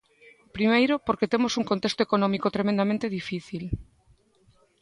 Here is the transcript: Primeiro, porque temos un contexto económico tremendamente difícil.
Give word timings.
Primeiro, 0.55 0.95
porque 1.07 1.29
temos 1.33 1.53
un 1.59 1.65
contexto 1.71 2.01
económico 2.03 2.53
tremendamente 2.55 3.13
difícil. 3.17 3.63